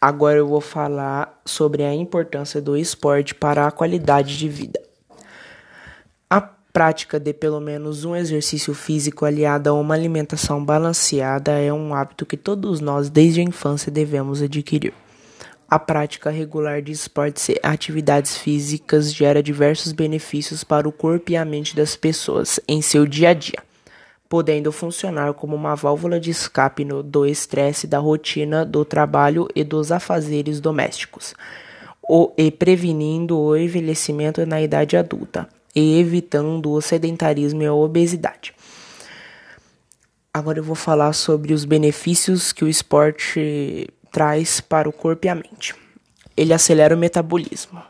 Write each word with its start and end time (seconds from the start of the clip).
Agora 0.00 0.38
eu 0.38 0.48
vou 0.48 0.62
falar 0.62 1.42
sobre 1.44 1.82
a 1.82 1.94
importância 1.94 2.58
do 2.58 2.74
esporte 2.74 3.34
para 3.34 3.66
a 3.66 3.70
qualidade 3.70 4.38
de 4.38 4.48
vida. 4.48 4.80
A 6.30 6.40
prática 6.40 7.20
de 7.20 7.34
pelo 7.34 7.60
menos 7.60 8.06
um 8.06 8.16
exercício 8.16 8.72
físico 8.72 9.26
aliado 9.26 9.68
a 9.68 9.74
uma 9.74 9.94
alimentação 9.94 10.64
balanceada 10.64 11.52
é 11.52 11.70
um 11.70 11.94
hábito 11.94 12.24
que 12.24 12.38
todos 12.38 12.80
nós, 12.80 13.10
desde 13.10 13.40
a 13.40 13.44
infância, 13.44 13.92
devemos 13.92 14.40
adquirir. 14.40 14.94
A 15.68 15.78
prática 15.78 16.30
regular 16.30 16.80
de 16.80 16.92
esportes 16.92 17.50
e 17.50 17.60
atividades 17.62 18.38
físicas 18.38 19.12
gera 19.12 19.42
diversos 19.42 19.92
benefícios 19.92 20.64
para 20.64 20.88
o 20.88 20.92
corpo 20.92 21.30
e 21.30 21.36
a 21.36 21.44
mente 21.44 21.76
das 21.76 21.94
pessoas 21.94 22.58
em 22.66 22.80
seu 22.80 23.06
dia 23.06 23.28
a 23.28 23.34
dia 23.34 23.69
podendo 24.30 24.70
funcionar 24.70 25.34
como 25.34 25.56
uma 25.56 25.74
válvula 25.74 26.20
de 26.20 26.30
escape 26.30 26.84
no, 26.84 27.02
do 27.02 27.26
estresse 27.26 27.88
da 27.88 27.98
rotina 27.98 28.64
do 28.64 28.84
trabalho 28.84 29.48
e 29.56 29.64
dos 29.64 29.90
afazeres 29.90 30.60
domésticos, 30.60 31.34
o, 32.00 32.32
e 32.38 32.48
prevenindo 32.48 33.36
o 33.36 33.56
envelhecimento 33.56 34.46
na 34.46 34.62
idade 34.62 34.96
adulta 34.96 35.48
e 35.74 35.98
evitando 35.98 36.70
o 36.70 36.80
sedentarismo 36.80 37.60
e 37.62 37.66
a 37.66 37.74
obesidade. 37.74 38.54
Agora 40.32 40.60
eu 40.60 40.64
vou 40.64 40.76
falar 40.76 41.12
sobre 41.12 41.52
os 41.52 41.64
benefícios 41.64 42.52
que 42.52 42.64
o 42.64 42.68
esporte 42.68 43.88
traz 44.12 44.60
para 44.60 44.88
o 44.88 44.92
corpo 44.92 45.26
e 45.26 45.28
a 45.28 45.34
mente. 45.34 45.74
Ele 46.36 46.52
acelera 46.52 46.94
o 46.94 46.98
metabolismo. 46.98 47.82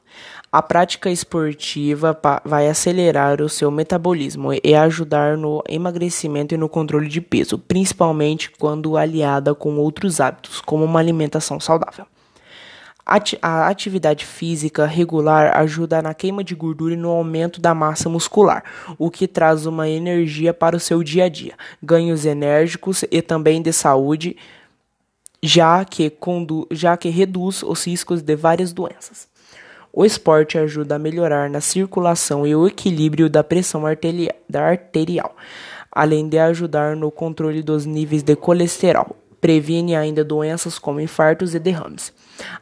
A 0.53 0.61
prática 0.61 1.09
esportiva 1.09 2.19
vai 2.45 2.69
acelerar 2.69 3.41
o 3.41 3.49
seu 3.49 3.71
metabolismo 3.71 4.51
e 4.53 4.75
ajudar 4.75 5.37
no 5.37 5.63
emagrecimento 5.69 6.53
e 6.53 6.59
no 6.59 6.69
controle 6.69 7.07
de 7.07 7.21
peso, 7.21 7.57
principalmente 7.57 8.51
quando 8.51 8.97
aliada 8.97 9.55
com 9.55 9.77
outros 9.77 10.21
hábitos, 10.21 10.61
como 10.61 10.85
uma 10.85 10.99
alimentação 10.99 11.61
saudável. 11.61 12.05
A 13.41 13.69
atividade 13.69 14.27
física 14.27 14.87
regular 14.87 15.57
ajuda 15.57 16.03
na 16.03 16.15
queima 16.15 16.43
de 16.43 16.57
gordura 16.57 16.95
e 16.95 16.97
no 16.97 17.11
aumento 17.11 17.61
da 17.61 17.73
massa 17.73 18.09
muscular, 18.09 18.65
o 18.99 19.09
que 19.09 19.29
traz 19.29 19.67
uma 19.67 19.89
energia 19.89 20.53
para 20.53 20.77
o 20.77 20.81
seu 20.81 21.05
dia 21.05 21.25
a 21.25 21.29
dia, 21.29 21.55
ganhos 21.81 22.27
enérgicos 22.27 23.05
e 23.09 23.23
também 23.23 23.63
de 23.63 23.73
saúde, 23.73 24.37
já 25.41 25.85
que, 25.85 26.13
já 26.73 26.97
que 26.97 27.09
reduz 27.09 27.63
os 27.63 27.87
riscos 27.87 28.21
de 28.21 28.35
várias 28.35 28.73
doenças. 28.73 29.31
O 29.93 30.05
esporte 30.05 30.57
ajuda 30.57 30.95
a 30.95 30.99
melhorar 30.99 31.51
na 31.51 31.61
circulação 31.61 32.47
e 32.47 32.55
o 32.55 32.67
equilíbrio 32.67 33.29
da 33.29 33.43
pressão 33.43 33.85
arterial, 33.85 35.35
além 35.91 36.29
de 36.29 36.39
ajudar 36.39 36.95
no 36.95 37.11
controle 37.11 37.61
dos 37.61 37.85
níveis 37.85 38.23
de 38.23 38.37
colesterol. 38.37 39.17
Previne 39.41 39.97
ainda 39.97 40.23
doenças 40.23 40.79
como 40.79 41.01
infartos 41.01 41.55
e 41.55 41.59
derrames. 41.59 42.13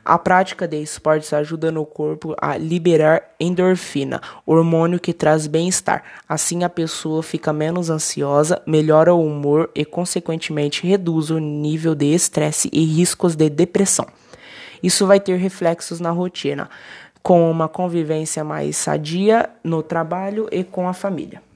A 0.05 0.17
prática 0.17 0.67
de 0.67 0.81
esportes 0.81 1.33
ajuda 1.33 1.71
no 1.71 1.85
corpo 1.85 2.35
a 2.41 2.57
liberar 2.57 3.23
endorfina, 3.39 4.23
hormônio 4.47 4.99
que 4.99 5.13
traz 5.13 5.47
bem-estar. 5.47 6.05
Assim, 6.27 6.65
a 6.65 6.69
pessoa 6.69 7.23
fica 7.23 7.53
menos 7.53 7.91
ansiosa, 7.91 8.63
melhora 8.65 9.13
o 9.13 9.27
humor 9.27 9.71
e, 9.75 9.85
consequentemente, 9.85 10.87
reduz 10.87 11.31
o 11.31 11.39
nível 11.39 11.95
de 11.95 12.07
estresse 12.07 12.71
e 12.73 12.85
riscos 12.85 13.35
de 13.37 13.51
depressão. 13.51 14.07
Isso 14.83 15.07
vai 15.07 15.19
ter 15.19 15.37
reflexos 15.37 15.99
na 15.99 16.11
rotina 16.11 16.71
com 17.23 17.51
uma 17.51 17.69
convivência 17.69 18.43
mais 18.45 18.77
sadia 18.77 19.51
no 19.63 19.83
trabalho 19.83 20.49
e 20.51 20.65
com 20.65 20.89
a 20.89 20.93
família. 20.93 21.43